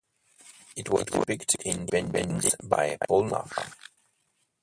It 0.75 0.89
was 0.89 1.05
depicted 1.05 1.61
in 1.61 1.85
paintings 1.85 2.55
by 2.63 2.97
Paul 3.07 3.25
Nash. 3.25 3.69